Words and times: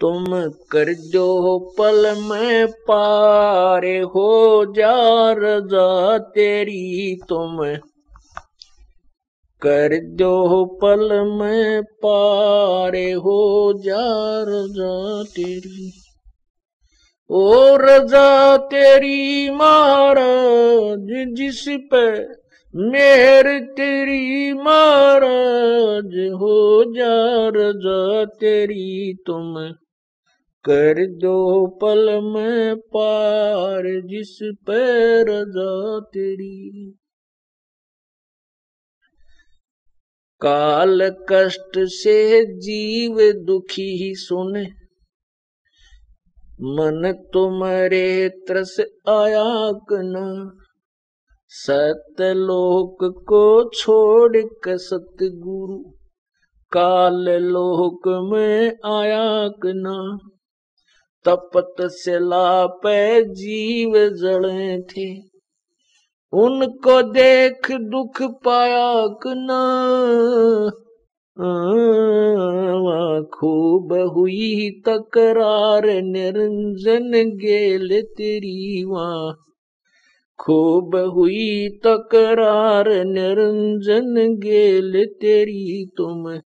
तुम 0.00 0.24
कर 0.48 0.94
जो 0.94 1.58
पल 1.78 2.14
में 2.18 2.66
पारे 2.66 3.98
हो 3.98 4.64
जा 4.76 4.94
रजा 5.32 6.18
तेरी 6.18 7.16
तुम। 7.28 7.76
कर 9.62 10.00
दो 10.04 10.64
पल 10.64 11.20
में 11.30 11.82
पारे 11.82 13.12
हो 13.12 13.72
जा 13.76 14.04
रजा 14.48 15.22
तेरी। 15.22 15.92
ओ 17.30 17.76
रजा 17.76 18.56
तेरी 18.56 19.50
महाराज, 19.50 21.34
जिस 21.34 21.64
पे 21.68 22.20
मेहर 22.74 23.58
तेरी 23.58 24.52
महाराज, 24.52 26.30
हो 26.30 26.84
जा 26.84 27.48
रजा 27.48 28.24
तेरी 28.24 29.14
तुम। 29.26 29.74
कर 30.70 31.06
दो 31.06 31.66
पल 31.66 32.20
में 32.20 32.76
पार 32.76 33.82
जिस 33.86 34.38
पे 34.42 35.22
रजा 35.22 36.00
तेरी। 36.00 36.90
काल 40.40 41.16
कष्ट 41.28 41.78
से 41.78 42.44
जीव 42.44 43.44
दुखी 43.44 44.04
ही 44.04 44.14
सुने। 44.14 44.62
मन 46.62 47.28
तुम्हारे 47.32 48.28
त्रस 48.28 48.76
आया 49.08 49.72
कना। 49.72 50.56
सतलोक 51.48 52.98
को 53.28 53.70
छोड़ 53.70 54.36
कर 54.36 54.76
सतगुरु। 54.76 55.90
काल 56.72 57.28
लोक 57.28 58.28
में 58.32 58.60
आया 58.94 59.48
कना। 59.48 60.18
तपत 61.24 61.74
से 61.80 62.18
लापे 62.18 63.24
जीव 63.24 63.92
जड़े 63.96 64.82
थे। 64.82 65.38
उनको 66.32 67.02
देख 67.02 67.72
दुख 67.72 68.22
पाया 68.22 69.06
कना 69.06 69.64
खूब 73.34 73.92
हुई 73.92 74.70
तकरार, 74.86 75.86
निरंजन 75.86 77.12
गेल 77.14 78.02
तेरी 78.02 78.84
वहाँ। 78.84 79.36
खूब 80.38 80.96
हुई 80.96 81.68
तकरार, 81.68 82.88
निरंजन 82.88 84.34
गेल 84.34 85.04
तेरी 85.20 85.86
तुम। 85.96 86.40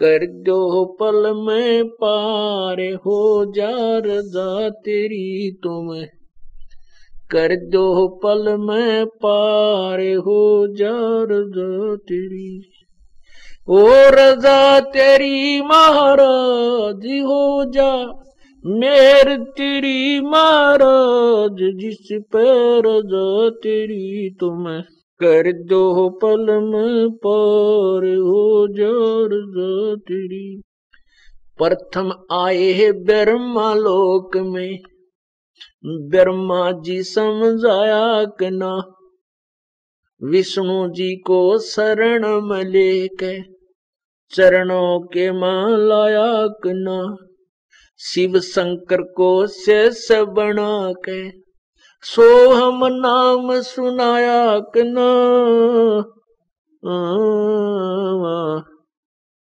कर 0.00 0.26
दो 0.46 0.84
पल 1.00 1.32
में 1.36 1.88
पार 1.88 2.80
हो 3.06 3.52
जा 3.52 3.70
रजा 3.98 4.68
तेरी 4.68 5.50
तुम। 5.62 5.88
कर 7.30 7.54
दो 7.70 7.86
पल 8.22 8.56
में 8.58 9.06
पार 9.06 10.00
हो 10.18 10.42
जा 10.76 10.96
रजा 11.30 11.96
तेरी 11.96 12.50
ओ 13.68 13.86
रजा 14.12 14.80
तेरी 14.80 15.60
महाराज 15.60 17.06
हो 17.22 17.64
जा, 17.72 17.90
मेर 18.64 19.36
तेरी 19.58 20.20
महाराज 20.20 21.58
जिस 21.80 22.08
पर 22.12 22.86
रजा 22.86 23.50
तेरी 23.58 24.30
तुम। 24.40 24.64
कर 25.20 25.52
दो 25.52 26.10
पल 26.10 26.46
में 26.64 27.10
पार 27.10 28.04
हो 28.16 28.68
जार 28.68 29.30
तेरी 29.98 30.62
प्रथम 31.62 32.12
आए 32.32 32.72
है 32.72 32.92
ब्रह्मा 32.92 33.74
लोक 33.74 34.36
में। 34.36 34.78
ब्रह्मा 35.86 36.72
जी 36.72 37.02
समझाया 37.02 38.24
कि 38.24 38.50
ना 38.50 38.94
विष्णु 40.22 40.88
जी 40.88 41.16
को 41.16 41.58
शरण 41.58 42.40
में 42.40 42.64
लेके 42.64 43.42
चरणों 44.30 45.00
के 45.00 45.32
मालाया 45.32 46.46
कना। 46.46 47.16
शिव 47.98 48.40
शंकर 48.40 49.02
को 49.02 49.46
शेष 49.46 50.12
बना 50.12 50.92
के 50.92 51.47
सो 52.02 52.50
हम 52.50 52.80
नाम 52.84 53.60
सुनाया 53.60 54.58
कना 54.58 55.08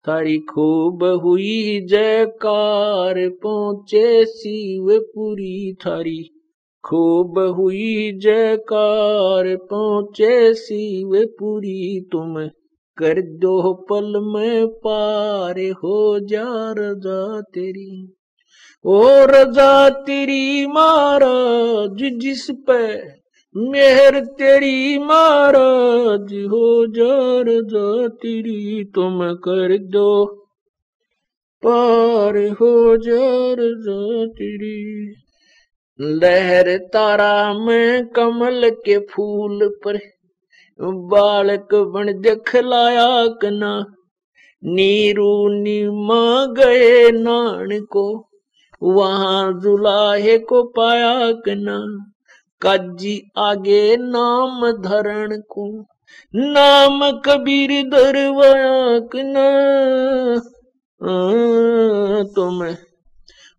थारी 0.07 0.37
खूब 0.39 1.03
हुई 1.03 1.81
जयकार 1.89 3.29
पहुँचे 3.29 4.25
शिवपुरी 4.25 5.73
थारी। 5.73 6.29
खूब 6.85 7.39
हुई 7.39 8.11
जयकार 8.17 9.55
पहुँचे 9.55 10.53
शिवपुरी। 10.53 12.01
तुम 12.11 12.47
कर 12.97 13.21
दो 13.21 13.73
पल 13.73 14.19
में 14.21 14.67
पार 14.67 15.59
हो 15.83 16.19
जा 16.19 16.75
रजा 16.77 17.41
तेरी। 17.41 18.18
ओ 18.85 19.03
रजा 19.05 19.89
तेरी 19.89 20.67
महाराज, 20.67 22.19
जिस 22.19 22.47
पे 22.51 23.03
मेहर 23.57 24.19
तेरी 24.19 24.97
महाराज, 24.97 26.33
हो 26.33 26.87
जा 26.87 27.41
रजा 27.41 28.07
तेरी, 28.07 28.83
तुम 28.83 29.33
कर 29.33 29.77
दो। 29.77 30.25
पार 31.65 32.37
हो 32.37 32.97
जा 32.97 33.53
रजा 33.59 34.25
तेरी। 34.25 35.13
लहर 36.01 36.77
तारा 36.77 37.53
में 37.53 38.07
कमल 38.07 38.69
के 38.69 38.97
फूल 38.97 39.75
पर, 39.85 39.99
बालक 40.81 41.75
बन 41.75 42.21
दिखलाया 42.21 43.27
कना। 43.27 43.85
नीरू 44.63 45.47
नीमा 45.47 46.45
गए 46.45 47.11
नान 47.11 47.81
को 47.81 48.25
वहाँ 48.81 49.51
जुलाहे 49.53 50.37
को 50.39 50.63
पाया 50.75 51.31
कना 51.45 51.77
काजी 52.61 53.15
आगे 53.37 53.81
नाम 53.97 54.65
धरण 54.81 55.37
को, 55.49 55.65
नाम 56.33 56.99
कबीर 57.25 57.71
दरवाया 57.89 58.99
कना 59.13 59.47
तुम 62.35 62.63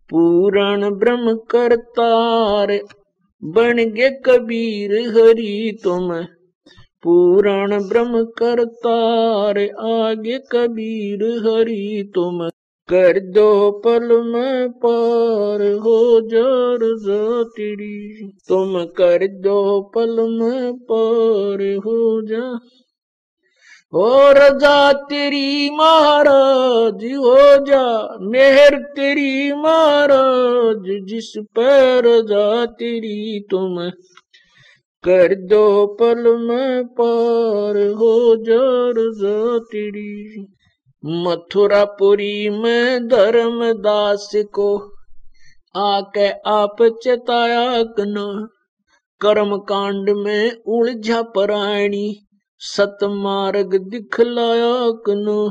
पूरण 0.09 0.89
ब्रह्म 0.95 1.33
करतार 1.51 2.79
बन 3.43 3.77
गे 3.91 4.09
कबीर 4.25 4.93
हरि। 5.09 5.79
तुम 5.83 6.11
पूरण 7.03 7.77
ब्रह्म 7.87 8.23
करतार 8.37 9.59
आगे 9.89 10.37
कबीर 10.51 11.23
हरि। 11.45 12.11
तुम 12.15 12.47
कर 12.93 13.19
दो 13.19 13.71
पल 13.71 14.21
में 14.21 14.71
पार 14.71 15.61
हो 15.73 16.21
जार 16.21 16.77
तेरी 17.45 18.31
तुम 18.47 18.85
कर 18.85 19.27
दो 19.27 19.81
पल 19.95 20.39
में 20.39 20.73
पार 20.73 21.75
हो 21.85 22.21
जा। 22.21 22.59
हो 23.93 24.31
रजा 24.31 24.93
तेरी 24.93 25.69
महाराज 25.69 27.05
हो 27.05 27.65
जा, 27.65 28.17
मेहर 28.21 28.75
तेरी 28.75 29.53
महाराज, 29.53 31.05
जिस 31.05 31.33
पर 31.37 32.01
रजा 32.05 32.65
तेरी 32.65 33.45
तुम। 33.51 33.89
कर 35.03 35.35
दो 35.35 35.97
पल 35.99 36.37
में 36.37 36.85
पार 36.85 37.87
हो 37.87 38.35
जा 38.35 38.61
रजा 39.01 39.59
तेरी 39.59 40.47
मथुरापुरी 41.03 42.49
में 42.49 43.07
धर्मदास 43.07 44.31
को 44.53 44.77
आके 45.75 46.27
आप 46.49 46.81
चेताया 47.03 47.83
कना 47.97 48.25
कर्म 49.21 49.55
कांड 49.57 50.09
में 50.17 50.51
उलझा 50.67 51.21
परायणी, 51.35 52.27
सतमार्ग 52.61 53.75
दिखलाया 53.89 54.73
कनो 55.05 55.49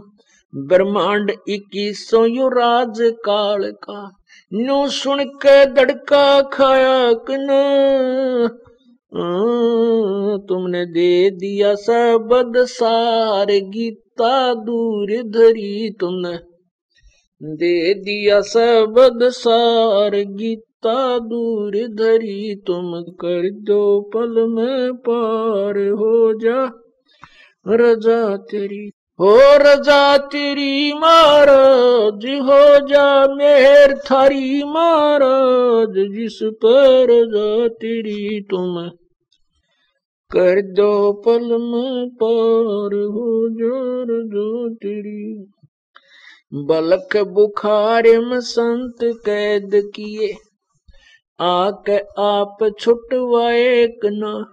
ब्रह्मांड 0.54 1.30
इक्कीसो 1.48 2.24
युराज 2.26 2.98
काल 3.24 3.70
का, 3.84 4.10
नो 4.52 4.86
सुन 4.88 5.24
के 5.44 5.64
दड़का 5.66 6.40
खाया 6.42 7.12
कनो 7.28 7.62
तुमने 10.48 10.84
दे 10.86 11.30
दिया 11.30 11.74
सबद 11.74 12.64
सार 12.66 13.46
गीत 13.46 14.00
ता 14.20 14.54
दूर 14.54 15.22
धरी 15.22 15.90
तुमने। 16.00 16.38
दे 17.42 17.94
दिया 17.94 18.40
सबद 18.40 19.28
सार, 19.28 20.10
गीता 20.14 21.18
दूर 21.18 21.72
धरी 21.72 22.54
तुम, 22.66 23.02
कर 23.02 23.50
दो 23.50 24.10
पल 24.14 24.46
में 24.48 24.92
पार 24.92 25.78
हो 25.78 26.34
जा। 26.34 26.60
रजा 27.68 28.36
तेरी, 28.36 28.90
हो 29.20 29.36
रजा 29.36 30.18
तेरी 30.18 30.92
महाराज, 30.92 32.26
हो 32.40 32.86
जा 32.86 33.34
मेहर 33.34 33.98
थारी 33.98 34.62
महाराज, 34.64 35.94
जिस 36.14 36.38
पर 36.42 37.06
रजा 37.10 37.68
तेरी 37.68 38.40
तुम। 38.40 38.90
कर 40.30 40.60
दो 40.72 41.12
पल 41.24 41.46
में 41.60 42.10
पार 42.14 42.94
हो 43.12 43.30
जा 43.54 43.78
रजा 44.08 44.74
तेरी 44.74 45.46
बलक 46.64 47.16
बुखार 47.28 48.06
में 48.20 48.40
संत 48.40 48.98
कैद 49.26 49.70
किए, 49.94 50.32
आके 51.40 51.98
आप 52.22 52.56
छुटवाए 52.80 53.86
न। 54.04 54.44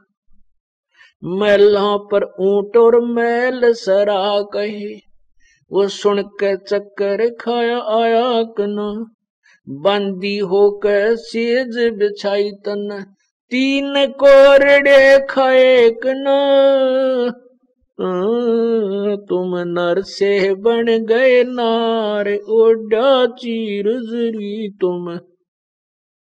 मैलों 1.24 1.98
पर 2.10 2.24
ऊँट 2.40 2.78
और 2.78 3.00
मैल 3.06 3.74
सरा 3.74 4.42
कहे, 4.54 4.96
वो 5.72 5.88
सुन 5.88 6.22
के 6.22 6.56
चक्कर 6.58 7.28
खाया 7.36 7.80
आया 7.96 8.44
कना। 8.58 8.90
बंदी 9.68 10.38
होकर 10.38 11.16
सेज 11.16 11.78
बिछाई 11.94 12.52
तन 12.66 13.06
तीन 13.52 13.94
कोरड़े 14.08 15.26
खाए 15.30 15.90
न। 16.08 16.26
तुम 19.30 19.54
नर 19.58 20.02
से 20.02 20.54
बन 20.56 20.86
गए 21.06 21.44
नार 21.44 22.28
ओडा 22.50 23.26
चीर 23.26 23.90
जरी 23.90 24.70
तुम। 24.82 25.10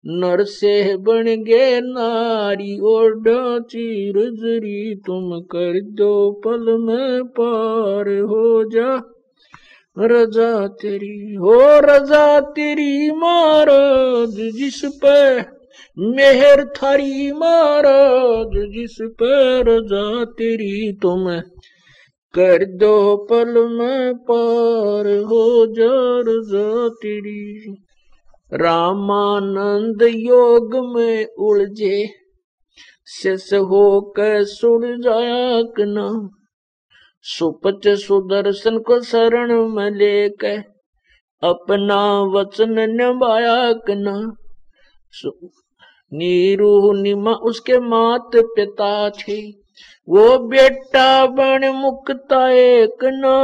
नर 0.06 0.44
से 0.44 0.96
बन 0.96 1.24
गे 1.24 1.80
नारी 1.80 2.80
ओडा 2.80 3.58
चीर 3.58 4.18
जरी 4.18 4.94
तुम। 5.06 5.40
कर 5.40 5.80
दो 5.82 6.30
पल 6.44 6.78
में 6.78 7.24
पार 7.24 8.08
हो 8.22 8.64
जा। 8.70 8.90
रजा 9.98 10.66
तेरी, 10.66 11.34
हो 11.34 11.58
रजा 11.80 12.40
तेरी 12.40 13.10
महाराज, 13.10 14.36
जिस 14.56 14.84
पे 15.04 15.40
मेहर 15.98 16.64
थारी 16.64 17.32
महाराज, 17.32 18.72
जिस 18.72 18.98
पर 19.02 19.64
रजा 19.68 20.24
तेरी 20.24 20.92
तुम। 20.92 21.40
कर 22.34 22.64
दो 22.64 23.26
पल 23.30 23.68
में 23.68 24.14
पार 24.14 25.06
हो 25.06 25.66
जा 25.66 26.20
रजा 26.30 26.88
तेरी। 26.88 27.74
रामानंद 28.52 30.02
योग 30.02 30.96
में 30.96 31.26
उलझे 31.26 32.06
शिष 33.06 33.52
होकर 33.52 34.44
सुड़ 34.44 34.86
जाया 34.86 35.62
न 35.80 36.28
सुपच 37.22 37.88
सुदर्शन 37.88 38.78
को 38.78 39.00
शरण 39.00 39.68
में 39.68 39.90
लेकर 39.90 40.62
अपना 41.42 42.22
वचन 42.22 42.90
निभाया 42.90 43.74
न 43.90 44.36
नीरू 46.14 46.92
निमा 46.92 47.32
उसके 47.32 47.78
मात 47.78 48.30
पिता 48.36 49.10
थे। 49.10 49.64
वो 50.08 50.38
बेटा 50.38 51.26
बन 51.26 51.68
मुक्ता 51.68 52.50
एक 52.50 53.04
ना। 53.04 53.36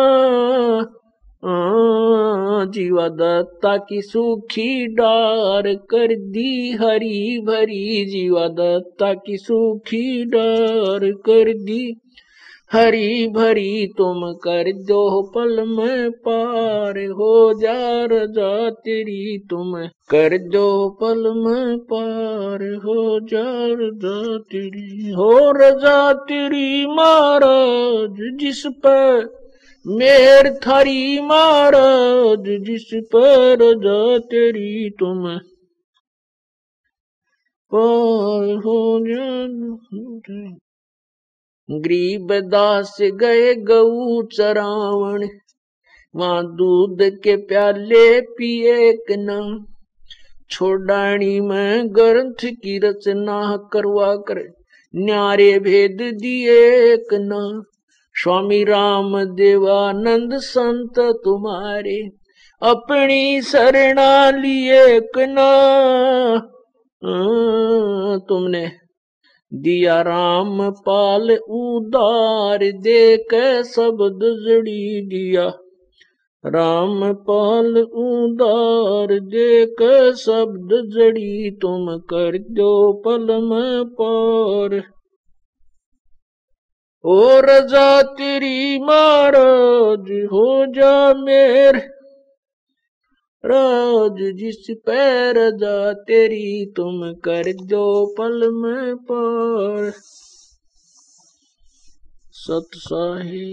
जीवा 2.65 3.09
दत्ता 3.09 3.77
की 3.77 4.03
सुखी 4.03 4.87
डार 4.87 5.63
कर 5.63 6.07
दी 6.07 6.73
हरी 6.73 7.41
भरी। 7.41 8.05
जीवा 8.05 8.49
दत्ता 8.49 9.15
की 9.15 9.37
सुखी 9.37 10.25
डार 10.25 11.11
कर 11.11 11.53
दी। 11.53 12.01
हरी 12.73 13.29
भरी 13.29 13.87
तुम 13.87 14.33
कर 14.33 14.73
दो 14.73 15.23
पल 15.35 15.63
में 15.69 16.11
पार 16.11 16.99
हो 16.99 17.55
जा 17.55 18.05
रजा 18.05 18.71
तेरी 18.71 19.39
तुम 19.39 19.73
कर 20.11 20.39
दो 20.39 20.69
पल 21.01 21.25
में 21.37 21.79
पार 21.79 22.63
हो 22.85 23.21
जा 23.21 23.43
रजा 23.81 24.39
तेरी। 24.39 25.11
हो 25.11 25.51
रजा 25.51 26.13
तेरी 26.13 26.87
महाराज, 26.87 28.39
जिस 28.39 28.63
पर 28.67 29.27
मेर 29.87 30.55
थारी 30.67 31.21
महाराज, 31.21 32.45
जिस 32.67 32.91
पर 32.95 33.59
जा 33.79 34.19
तेरी 34.19 34.91
तुम 34.91 35.29
पार 37.75 38.57
हो 38.57 38.99
गरीब 41.71 42.33
दास 42.49 42.97
गए 43.03 43.55
गऊ 43.55 44.23
चरावण। 44.23 45.29
वहाँ 46.15 46.43
दूध 46.57 47.03
के 47.23 47.37
प्याले 47.37 48.21
पिए 48.21 48.93
न 49.11 49.65
छोड़ाणी 50.51 51.41
में 51.41 51.95
ग्रंथ 51.97 52.45
की 52.55 52.79
रचना 52.79 53.57
करवा 53.73 54.15
कर 54.29 54.43
न्यारे 54.95 55.59
भेद 55.59 55.99
दिए 56.21 56.97
न 57.13 57.63
स्वामी 58.15 58.63
राम 58.65 59.19
देवानंद 59.25 60.37
संत 60.39 60.99
तुम्हारे 61.25 62.01
अपनी 62.63 63.43
शरणा 63.43 64.31
लिए 64.31 65.01
कना 65.15 65.51
तुमने 68.29 68.67
दिया 69.53 70.01
राम 70.03 70.71
पाल 70.71 71.31
उदार 71.31 72.59
दे 72.59 73.17
के 73.17 73.63
शब्द 73.65 74.21
जड़ी 74.49 75.01
दिया। 75.07 75.45
राम 76.47 77.13
पाल 77.13 77.79
उदार 77.79 79.19
दे 79.21 79.67
के 79.67 80.13
शब्द 80.13 80.91
जड़ी, 80.95 81.51
तुम 81.51 81.99
कर 81.99 82.39
दो 82.39 82.93
पल 82.93 83.27
में 83.43 83.85
पार। 84.01 84.83
ओ 87.05 87.41
रजा 87.41 88.03
तेरी 88.03 88.79
महाराज 88.79 90.11
हो 90.33 90.67
जा 90.67 91.15
मेर 91.15 92.00
राज 93.45 94.37
जिस 94.37 94.67
पैर 94.71 95.51
जा 95.51 95.93
तेरी 95.93 96.67
तुम 96.77 97.13
कर 97.13 97.53
दो 97.53 98.15
पल 98.19 98.51
में 98.51 98.97
पार। 98.97 99.93
सत 102.33 102.69
साही 102.77 103.47